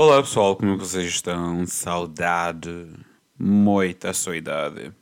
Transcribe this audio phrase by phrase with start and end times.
[0.00, 1.66] Olá pessoal, como vocês estão?
[1.66, 2.70] Saudade,
[3.36, 4.92] muita saudade.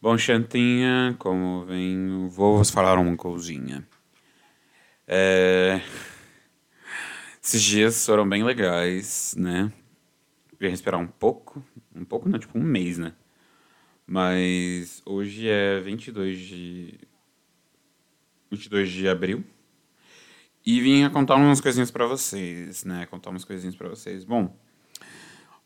[0.00, 3.86] Bom, Chantinha, como vem, vou-vos falar uma coisinha.
[5.06, 5.80] É...
[7.40, 9.72] Esses dias foram bem legais, né?
[10.60, 11.64] Ia esperar um pouco,
[11.94, 13.14] um pouco não, tipo um mês, né?
[14.04, 16.98] Mas hoje é 22 de...
[18.50, 19.44] 22 de abril.
[20.64, 23.04] E vim contar umas coisinhas para vocês, né?
[23.06, 24.24] Contar umas coisinhas para vocês.
[24.24, 24.56] Bom,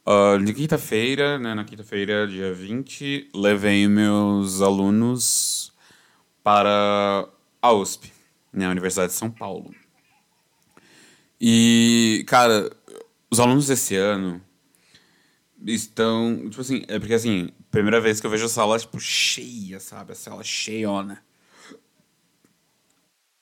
[0.07, 1.55] uh, de quinta-feira, né?
[1.55, 5.71] Na quinta-feira, dia 20, levei meus alunos
[6.43, 7.29] para
[7.61, 8.11] a USP,
[8.51, 8.66] né?
[8.66, 9.74] A Universidade de São Paulo.
[11.38, 12.71] E, cara,
[13.30, 14.41] os alunos desse ano
[15.66, 19.79] estão, tipo assim, é porque assim, primeira vez que eu vejo a sala, tipo, cheia,
[19.79, 20.13] sabe?
[20.13, 21.23] A sala cheiona.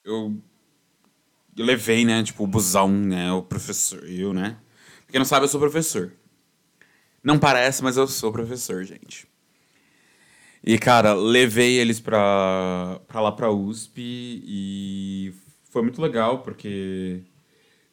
[0.02, 0.36] Eu
[1.56, 4.56] levei, né, tipo, o busão, né, o professor, eu, né.
[5.08, 6.12] Quem não sabe, eu sou professor.
[7.22, 9.26] Não parece, mas eu sou professor, gente.
[10.62, 15.32] E, cara, levei eles pra, pra lá pra USP e
[15.70, 17.22] foi muito legal, porque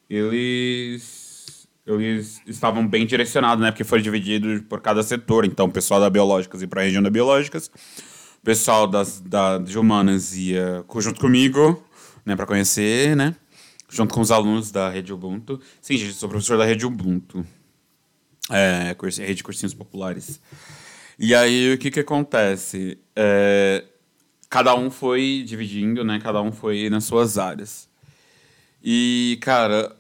[0.10, 5.46] eles, eles estavam bem direcionados, né, porque foi dividido por cada setor.
[5.46, 9.78] Então, o pessoal da Biológicas ia pra região da Biológicas, o pessoal das, da, de
[9.78, 11.84] Humanas ia junto comigo,
[12.26, 13.36] né, pra conhecer, né
[13.92, 15.60] junto com os alunos da Rede Ubuntu.
[15.82, 17.46] Sim, gente, sou professor da Rede Ubuntu.
[18.50, 20.42] É, rede de cursinhos populares.
[21.20, 22.98] E aí, o que que acontece?
[23.16, 23.84] É,
[24.50, 26.20] cada um foi dividindo, né?
[26.20, 27.90] Cada um foi nas suas áreas.
[28.84, 29.96] E, cara,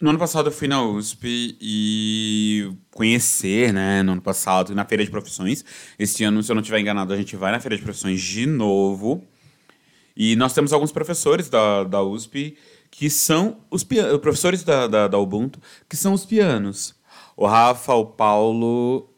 [0.00, 4.02] no ano passado eu fui na USP e conhecer, né?
[4.02, 5.64] No ano passado, na Feira de Profissões.
[5.98, 8.44] Esse ano, se eu não estiver enganado, a gente vai na Feira de Profissões de
[8.44, 9.24] novo.
[10.16, 12.56] E nós temos alguns professores da, da USP
[12.90, 16.94] que são os professores da, da, da Ubuntu, que são os pianos.
[17.36, 19.08] O Rafa, o Paulo,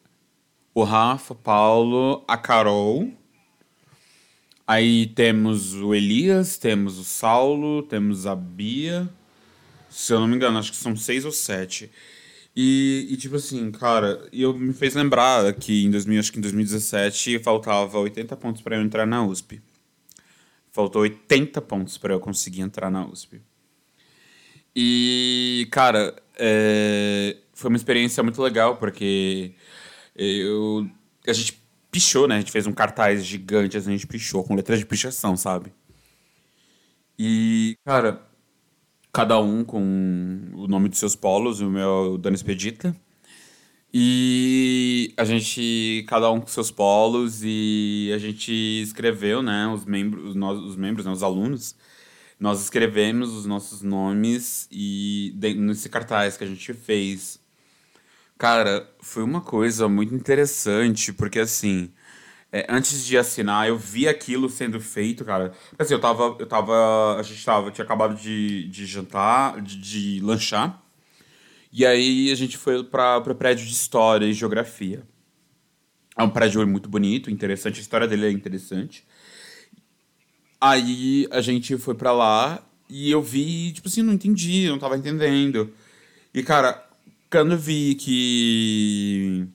[0.74, 3.10] o Rafa, Paulo, a Carol.
[4.66, 9.08] Aí temos o Elias, temos o Saulo, temos a Bia.
[9.88, 11.90] Se eu não me engano, acho que são seis ou sete.
[12.54, 16.42] E, e tipo assim, cara, eu me fez lembrar que em 2000, acho que em
[16.42, 19.60] 2017 faltava 80 pontos para eu entrar na USP.
[20.70, 23.40] Faltou 80 pontos para eu conseguir entrar na USP.
[24.74, 29.54] E, cara, é, foi uma experiência muito legal, porque
[30.14, 30.88] eu,
[31.26, 31.60] a gente
[31.90, 32.36] pichou, né?
[32.36, 35.72] A gente fez um cartaz gigante, a gente pichou com letras de pichação, sabe?
[37.18, 38.26] E, cara,
[39.12, 42.96] cada um com o nome dos seus polos, o meu, o Dani Expedita.
[43.92, 50.36] E a gente, cada um com seus polos, e a gente escreveu, né, os membros,
[50.36, 51.74] os, os membros, né, os alunos,
[52.40, 57.38] nós escrevemos os nossos nomes e nesse cartaz que a gente fez.
[58.38, 61.92] Cara, foi uma coisa muito interessante, porque assim,
[62.52, 65.52] é, antes de assinar, eu vi aquilo sendo feito, cara.
[65.78, 66.36] Assim, eu tava.
[66.38, 67.16] Eu tava.
[67.18, 70.82] A gente tava, tinha acabado de, de jantar, de, de lanchar.
[71.72, 75.06] E aí a gente foi para o prédio de história e geografia.
[76.18, 79.06] É um prédio muito bonito, interessante, a história dele é interessante.
[80.60, 84.96] Aí a gente foi pra lá e eu vi, tipo assim, não entendi, não tava
[84.98, 85.72] entendendo.
[86.34, 86.84] E, cara,
[87.30, 89.46] quando eu vi que.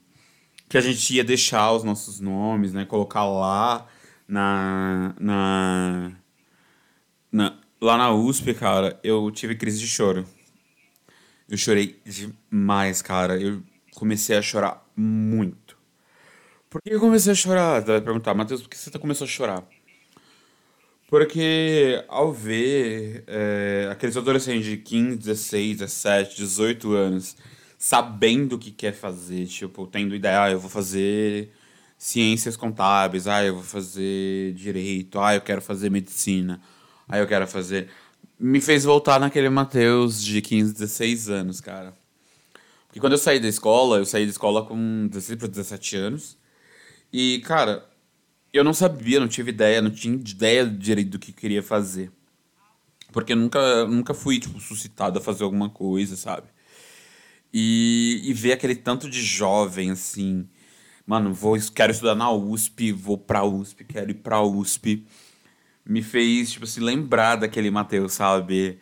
[0.70, 2.86] que a gente ia deixar os nossos nomes, né?
[2.86, 3.88] Colocar lá
[4.28, 5.14] na.
[5.20, 6.12] na.
[7.32, 10.26] na lá na USP, cara, eu tive crise de choro.
[11.50, 13.40] Eu chorei demais, cara.
[13.40, 13.62] Eu
[13.94, 15.78] comecei a chorar muito.
[16.70, 17.82] Por que eu comecei a chorar?
[17.82, 19.64] Você vai perguntar, Matheus, por que você começou a chorar?
[21.08, 27.36] Porque ao ver é, aqueles adolescentes de 15, 16, 17, 18 anos
[27.78, 31.52] sabendo o que quer fazer, tipo, tendo ideia, ah, eu vou fazer
[31.98, 36.60] ciências contábeis, ah, eu vou fazer direito, ah, eu quero fazer medicina,
[37.08, 37.90] ah, eu quero fazer.
[38.40, 41.94] Me fez voltar naquele Matheus de 15, 16 anos, cara.
[42.88, 46.38] Porque quando eu saí da escola, eu saí da escola com 16 para 17 anos.
[47.14, 47.86] E, cara,
[48.58, 52.12] eu não sabia, não tive ideia, não tinha ideia direito do que queria fazer.
[53.12, 56.48] Porque nunca, nunca fui, tipo, suscitado a fazer alguma coisa, sabe?
[57.54, 60.48] E, e ver aquele tanto de jovem, assim...
[61.08, 65.06] Mano, vou, quero estudar na USP, vou pra USP, quero ir pra USP.
[65.86, 68.80] Me fez, tipo assim, lembrar daquele Matheus, sabe?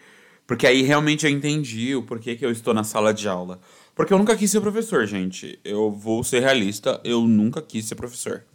[0.47, 3.59] Porque aí realmente eu entendi o porquê que eu estou na sala de aula.
[3.93, 5.59] Porque eu nunca quis ser professor, gente.
[5.63, 8.45] Eu vou ser realista, eu nunca quis ser professor.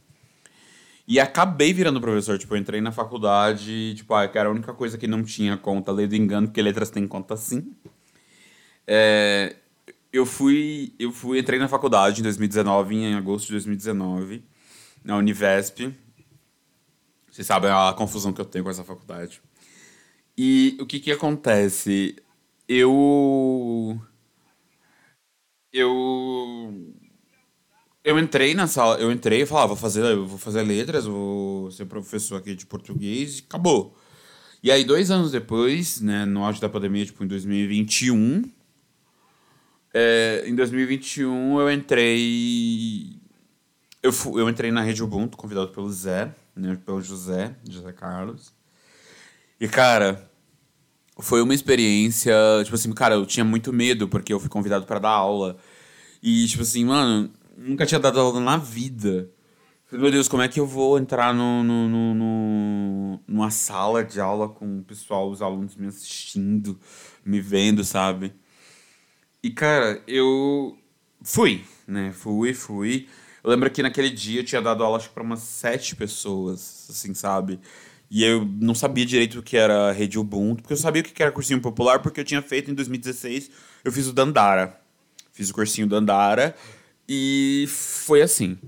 [1.08, 2.38] E acabei virando professor.
[2.38, 5.56] Tipo, eu entrei na faculdade, tipo, ah, que era a única coisa que não tinha
[5.56, 7.74] conta, lei do engano, porque letras têm conta sim.
[8.86, 9.56] É,
[10.12, 14.44] eu fui, eu fui, entrei na faculdade em 2019, em agosto de 2019,
[15.02, 15.94] na Univesp.
[17.30, 19.40] Vocês sabem a confusão que eu tenho com essa faculdade.
[20.36, 22.16] E o que que acontece?
[22.68, 23.98] Eu
[25.72, 26.94] eu
[28.08, 31.84] eu entrei na sala, eu entrei e falava, vou fazer, vou fazer letras, vou ser
[31.84, 33.94] professor aqui de português e acabou.
[34.62, 38.50] E aí, dois anos depois, né, no auge da pandemia, tipo, em 2021,
[39.92, 43.20] é, em 2021 eu entrei.
[44.02, 48.54] Eu, fui, eu entrei na Rede Ubuntu, convidado pelo Zé, né, pelo José, José Carlos.
[49.60, 50.30] E, cara,
[51.20, 52.34] foi uma experiência.
[52.64, 55.58] Tipo assim, cara, eu tinha muito medo porque eu fui convidado para dar aula.
[56.22, 59.30] E, tipo assim, mano, nunca tinha dado aula na vida.
[59.86, 64.04] Falei, meu Deus, como é que eu vou entrar no, no, no, no, numa sala
[64.04, 66.78] de aula com o pessoal, os alunos me assistindo,
[67.24, 68.34] me vendo, sabe?
[69.42, 70.76] E, cara, eu
[71.22, 72.12] fui, né?
[72.12, 73.08] Fui, fui.
[73.42, 76.86] Eu lembro que naquele dia eu tinha dado aula, acho que pra umas sete pessoas,
[76.90, 77.58] assim, sabe?
[78.10, 81.22] E eu não sabia direito o que era rede Ubuntu, porque eu sabia o que
[81.22, 83.50] era cursinho popular, porque eu tinha feito em 2016,
[83.84, 84.78] eu fiz o Dandara.
[85.32, 86.54] Fiz o cursinho Dandara
[87.08, 88.58] e foi assim.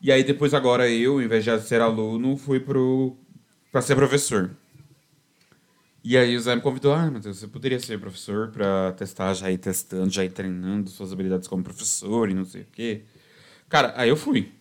[0.00, 3.16] E aí depois agora eu, em vez de ser aluno, fui pro
[3.70, 4.50] para ser professor.
[6.04, 9.50] E aí o Zé me convidou, ah, Matheus, você poderia ser professor para testar, já
[9.50, 13.02] ir testando, já ir treinando suas habilidades como professor e não sei o quê.
[13.68, 14.52] Cara, aí eu fui.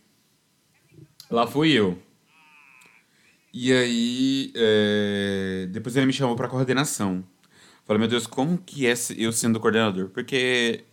[1.29, 1.97] Lá fui eu.
[3.53, 5.67] E aí, é...
[5.71, 7.23] depois ele me chamou para coordenação.
[7.85, 10.09] Falei, meu Deus, como que é eu sendo coordenador?
[10.09, 10.85] Porque,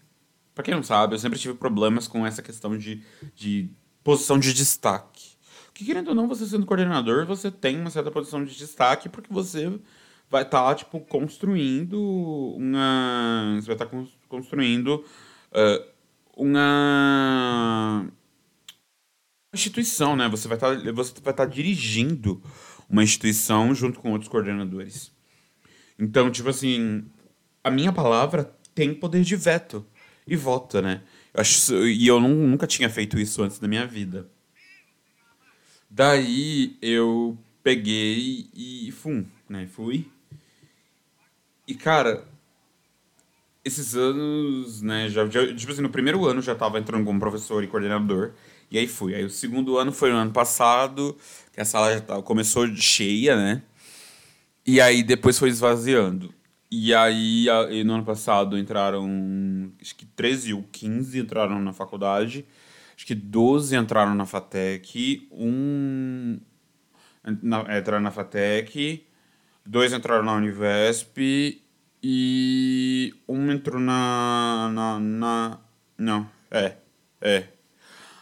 [0.59, 3.01] para quem não sabe, eu sempre tive problemas com essa questão de,
[3.33, 3.71] de
[4.03, 5.37] posição de destaque.
[5.73, 9.33] Que querendo ou não, você sendo coordenador, você tem uma certa posição de destaque porque
[9.33, 9.79] você
[10.29, 11.97] vai estar, tá, tipo, construindo
[12.57, 13.55] uma.
[13.55, 15.05] Você vai estar tá construindo
[15.53, 15.87] uh,
[16.37, 18.09] uma
[19.55, 20.29] instituição, né?
[20.29, 22.43] Você vai estar, tá, você vai estar dirigindo
[22.91, 25.13] uma instituição junto com outros coordenadores.
[25.97, 27.05] Então, tipo assim,
[27.63, 29.87] a minha palavra tem poder de veto
[30.29, 31.03] e vota, né?
[31.33, 34.29] Eu acho, e eu não, nunca tinha feito isso antes da minha vida.
[35.91, 39.67] Daí eu peguei e fum, né?
[39.67, 40.07] Fui.
[41.67, 42.25] E cara,
[43.65, 47.63] esses anos, né, já, já, tipo assim, no primeiro ano já tava entrando como professor
[47.63, 48.33] e coordenador.
[48.71, 49.15] E aí fui.
[49.15, 51.17] Aí o segundo ano foi no ano passado,
[51.53, 53.63] que a sala já tava, começou cheia, né?
[54.67, 56.35] E aí depois foi esvaziando.
[56.71, 62.47] E aí, a, no ano passado entraram, acho que 13 ou 15 entraram na faculdade,
[62.95, 66.39] acho que 12 entraram na FATEC, um
[67.25, 69.07] entraram na FATEC,
[69.65, 71.19] dois entraram na Univesp
[72.03, 75.61] e um entrou na, na, na
[75.97, 76.77] não, é,
[77.21, 77.45] é,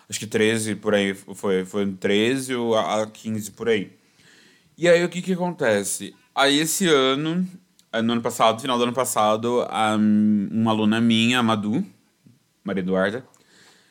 [0.08, 3.92] acho que 13 por aí, foi, foi 13 ou a 15 por aí.
[4.78, 6.14] E aí o que que acontece?
[6.34, 7.46] Aí esse ano,
[8.02, 11.84] no ano passado, final do ano passado, a, uma aluna minha, a Madu,
[12.62, 13.26] Maria Eduarda,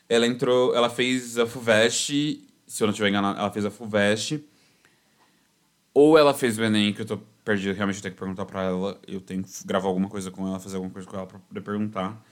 [0.08, 4.44] ela entrou, ela fez a FUVEST, se eu não estiver enganado, ela fez a FUVEST,
[5.92, 8.62] ou ela fez o Enem, que eu tô perdido, realmente eu tenho que perguntar pra
[8.64, 11.38] ela, eu tenho que gravar alguma coisa com ela, fazer alguma coisa com ela pra
[11.38, 12.22] poder perguntar.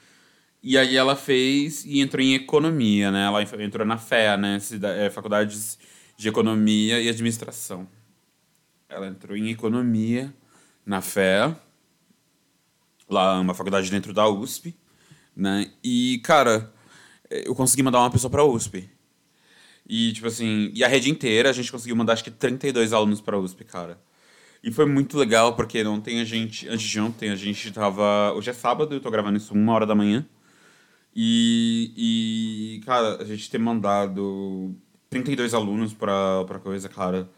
[0.62, 3.26] E aí ela fez e entrou em economia, né?
[3.26, 4.59] Ela entrou na FEA, né?
[4.97, 5.78] É, Faculdades
[6.16, 7.87] de Economia e Administração.
[8.88, 10.33] Ela entrou em economia
[10.85, 11.57] na FEA,
[13.09, 14.75] lá uma faculdade dentro da USP,
[15.37, 15.71] né?
[15.83, 16.73] E, cara,
[17.31, 18.88] eu consegui mandar uma pessoa pra USP.
[19.88, 23.21] E, tipo assim, e a rede inteira a gente conseguiu mandar acho que 32 alunos
[23.21, 24.00] pra USP, cara.
[24.62, 28.33] E foi muito legal, porque ontem a gente, antes de ontem, a gente tava.
[28.35, 30.26] Hoje é sábado, eu tô gravando isso uma hora da manhã.
[31.14, 31.93] E,
[32.79, 34.75] e cara, a gente ter mandado
[35.11, 37.29] 32 alunos pra, pra coisa, cara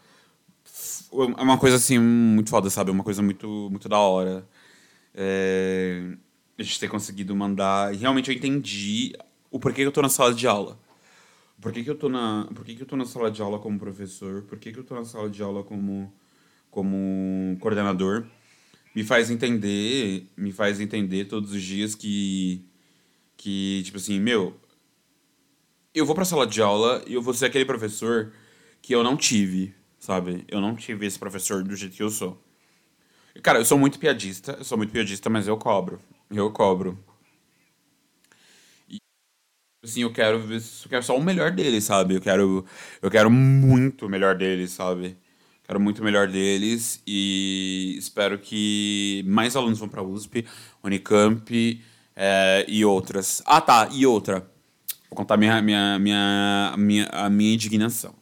[1.11, 2.91] é uma coisa assim muito foda, sabe?
[2.91, 4.47] Uma coisa muito, muito da hora.
[5.13, 6.15] É,
[6.57, 7.93] a gente ter conseguido mandar.
[7.93, 9.13] E realmente eu entendi
[9.51, 10.79] o porquê que eu tô na sala de aula.
[11.61, 13.59] Por que, que eu tô na, por que, que eu tô na sala de aula
[13.59, 14.43] como professor?
[14.43, 16.13] Por que, que eu tô na sala de aula como,
[16.69, 18.25] como coordenador?
[18.95, 22.63] Me faz entender, me faz entender todos os dias que,
[23.35, 24.55] que tipo assim, meu,
[25.93, 28.31] eu vou pra sala de aula e eu vou ser aquele professor
[28.81, 30.45] que eu não tive, sabe?
[30.47, 32.41] Eu não tive esse professor do jeito que eu sou.
[33.43, 35.99] Cara, eu sou muito piadista, eu sou muito piadista, mas eu cobro.
[36.31, 36.97] Eu cobro.
[38.89, 38.97] E,
[39.83, 42.15] assim, eu quero, eu quero só o melhor deles, sabe?
[42.15, 42.65] Eu quero,
[43.01, 45.17] eu quero muito o melhor deles, sabe?
[45.65, 50.45] Quero muito o melhor deles e espero que mais alunos vão para USP,
[50.83, 51.83] Unicamp,
[52.15, 53.43] É, e outras.
[53.45, 54.41] Ah, tá, e outra.
[55.09, 58.15] Vou contar minha, minha, minha, minha, a minha indignação.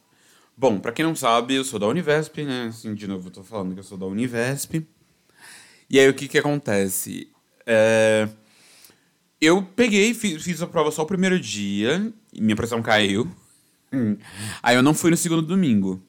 [0.56, 2.68] Bom, pra quem não sabe, eu sou da Univesp, né?
[2.68, 4.86] Assim, de novo, eu tô falando que eu sou da Univesp.
[5.90, 7.30] E aí, o que que acontece?
[7.66, 8.28] É...
[9.38, 13.30] Eu peguei, fiz, fiz a prova só o primeiro dia, minha pressão caiu.
[14.62, 16.02] Aí eu não fui no segundo domingo.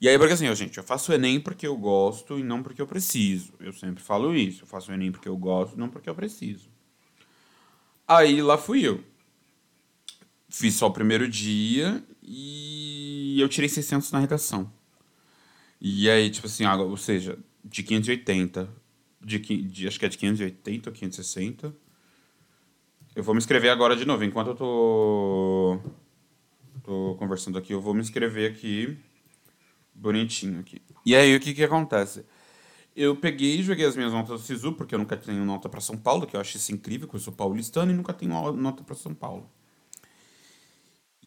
[0.00, 2.62] E aí, porque assim, ó, gente, eu faço o Enem porque eu gosto e não
[2.62, 3.52] porque eu preciso.
[3.60, 4.64] Eu sempre falo isso.
[4.64, 6.68] Eu faço o Enem porque eu gosto, não porque eu preciso.
[8.06, 9.02] Aí lá fui eu.
[10.48, 12.85] Fiz só o primeiro dia e
[13.40, 14.70] eu tirei 600 na redação.
[15.80, 18.68] E aí, tipo assim, ou seja, de 580,
[19.20, 21.74] de, de, acho que é de 580 ou 560.
[23.14, 24.24] Eu vou me inscrever agora de novo.
[24.24, 25.80] Enquanto eu tô,
[26.82, 28.96] tô conversando aqui, eu vou me inscrever aqui
[29.94, 30.80] bonitinho aqui.
[31.04, 32.24] E aí, o que que acontece?
[32.94, 35.80] Eu peguei e joguei as minhas notas do SISU, porque eu nunca tenho nota para
[35.80, 38.82] São Paulo, que eu acho isso incrível, que eu sou paulistano e nunca tenho nota
[38.82, 39.50] para São Paulo.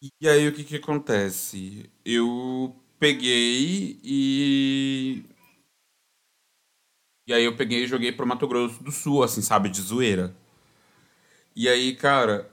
[0.02, 1.90] E aí o que que acontece?
[2.04, 5.24] Eu peguei e.
[7.26, 10.34] E aí eu peguei e joguei pro Mato Grosso do Sul, assim, sabe, de zoeira.
[11.54, 12.50] E aí, cara,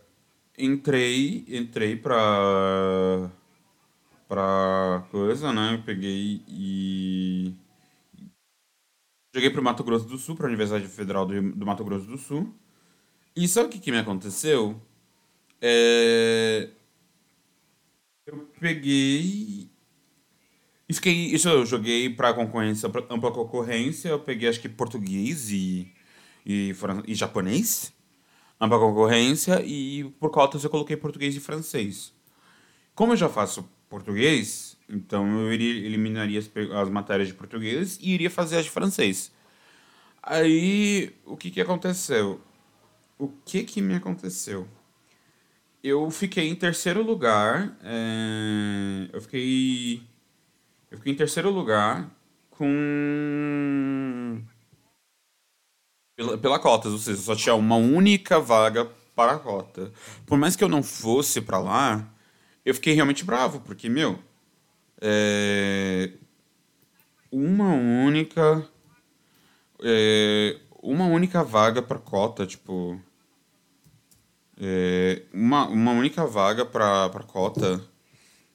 [0.57, 3.31] entrei, entrei pra.
[4.27, 5.75] pra coisa, né?
[5.75, 7.53] Eu peguei e
[9.33, 12.53] Joguei pro Mato Grosso do Sul, pra Universidade Federal do, do Mato Grosso do Sul.
[13.35, 14.81] E sabe o que, que me aconteceu?
[15.61, 16.69] É...
[18.59, 19.69] Peguei.
[20.89, 21.13] E fiquei.
[21.13, 24.09] Isso eu joguei pra concorrência, pra ampla concorrência.
[24.09, 25.91] Eu peguei acho que português e,
[26.45, 26.73] e,
[27.07, 27.93] e japonês.
[28.59, 29.61] Ampla concorrência.
[29.65, 32.13] E por cotas eu coloquei português e francês.
[32.95, 38.11] Como eu já faço português, então eu iria, eliminaria as, as matérias de português e
[38.13, 39.31] iria fazer as de francês.
[40.21, 42.41] Aí, o que que aconteceu?
[43.17, 44.67] O que que me aconteceu?
[45.83, 47.77] Eu fiquei em terceiro lugar.
[47.83, 50.03] É, eu fiquei.
[50.89, 52.09] Eu fiquei em terceiro lugar
[52.49, 54.41] com.
[56.15, 59.91] Pela, pela cota, ou seja, só tinha uma única vaga para a cota.
[60.25, 62.11] Por mais que eu não fosse para lá,
[62.65, 64.17] eu fiquei realmente bravo, porque, meu,
[64.99, 66.11] é,
[67.31, 68.67] uma única
[69.83, 72.99] é, uma única vaga para cota, tipo
[74.59, 77.81] é, uma, uma única vaga para cota,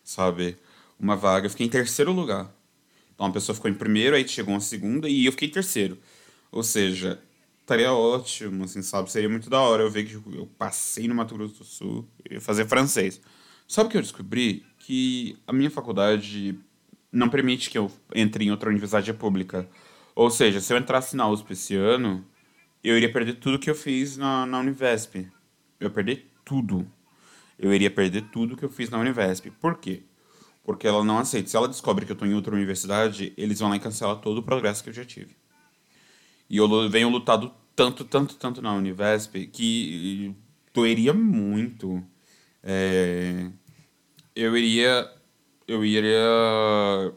[0.03, 0.57] sabe?
[0.99, 2.53] Uma vaga, eu fiquei em terceiro lugar.
[3.15, 5.99] Então a pessoa ficou em primeiro, aí chegou uma segunda e eu fiquei em terceiro.
[6.51, 7.21] Ou seja,
[7.61, 9.11] estaria ótimo, assim, sabe?
[9.11, 12.41] Seria muito da hora eu ver que eu passei no Mato Grosso do Sul e
[12.41, 13.21] fazer francês.
[13.67, 14.67] Sabe o que eu descobri?
[14.79, 16.59] Que a minha faculdade
[17.11, 19.69] não permite que eu entre em outra universidade pública.
[20.15, 22.25] Ou seja, se eu entrasse na USP esse ano,
[22.83, 25.27] eu iria perder tudo que eu fiz na, na Univesp.
[25.83, 26.87] Eu ia perder tudo.
[27.59, 29.51] Eu iria perder tudo que eu fiz na Univesp.
[29.61, 30.03] Por quê?
[30.65, 31.49] Porque ela não aceita.
[31.49, 34.39] Se ela descobre que eu estou em outra universidade, eles vão lá e cancelar todo
[34.39, 35.37] o progresso que eu já tive.
[36.49, 40.33] E eu venho lutado tanto, tanto, tanto na Univesp que
[40.73, 42.01] doeria muito.
[42.63, 43.51] É,
[44.37, 45.11] eu iria.
[45.67, 47.13] Eu iria.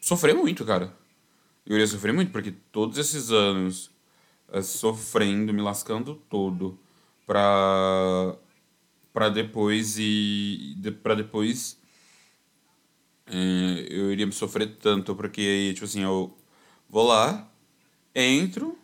[0.00, 0.92] Sofrer muito, cara.
[1.64, 3.92] Eu iria sofrer muito, porque todos esses anos
[4.48, 6.78] uh, sofrendo, me lascando todo,
[7.26, 8.36] pra.
[9.12, 10.74] pra depois e.
[10.78, 11.78] De, pra depois.
[13.26, 16.36] É, eu iria me sofrer tanto, porque, tipo assim, eu
[16.88, 17.50] vou lá,
[18.14, 18.78] entro,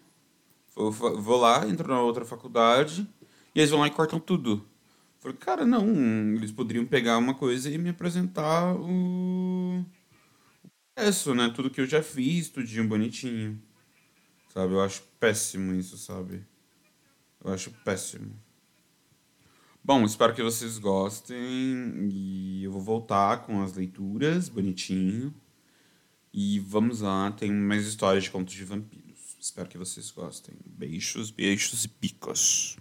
[0.75, 3.07] vou lá, entro na outra faculdade,
[3.55, 4.67] e eles vão lá e cortam tudo.
[5.21, 5.87] Falei, cara, não,
[6.35, 9.85] eles poderiam pegar uma coisa e me apresentar o.
[10.97, 11.51] Isso, né?
[11.55, 13.63] Tudo que eu já fiz, tudinho bonitinho.
[14.53, 14.75] Sabe?
[14.75, 16.45] Eu acho péssimo isso, sabe?
[17.45, 18.35] Eu acho péssimo.
[19.85, 21.37] Bom, espero que vocês gostem.
[22.09, 25.35] E eu vou voltar com as leituras, bonitinho.
[26.33, 29.37] E vamos lá, tem mais histórias de contos de vampiros.
[29.41, 30.55] Espero que vocês gostem.
[30.65, 32.77] Beijos, beijos e picos.